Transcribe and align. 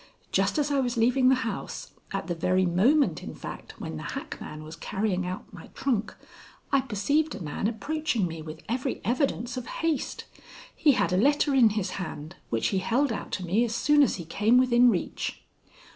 Just 0.31 0.57
as 0.57 0.71
I 0.71 0.79
was 0.79 0.97
leaving 0.97 1.29
the 1.29 1.35
house 1.45 1.91
at 2.11 2.25
the 2.25 2.33
very 2.33 2.65
moment, 2.65 3.21
in 3.21 3.35
fact, 3.35 3.79
when 3.79 3.97
the 3.97 4.01
hackman 4.17 4.63
was 4.63 4.75
carrying 4.75 5.27
out 5.27 5.53
my 5.53 5.67
trunk, 5.75 6.15
I 6.71 6.81
perceived 6.81 7.35
a 7.35 7.39
man 7.39 7.67
approaching 7.67 8.25
me 8.27 8.41
with 8.41 8.63
every 8.67 8.99
evidence 9.05 9.57
of 9.57 9.67
haste. 9.85 10.25
He 10.75 10.93
had 10.93 11.13
a 11.13 11.17
letter 11.17 11.53
in 11.53 11.69
his 11.77 11.91
hand, 12.01 12.35
which 12.49 12.69
he 12.69 12.79
held 12.79 13.11
out 13.13 13.31
to 13.33 13.45
me 13.45 13.63
as 13.63 13.75
soon 13.75 14.01
as 14.01 14.15
he 14.15 14.25
came 14.25 14.57
within 14.57 14.89
reach. 14.89 15.43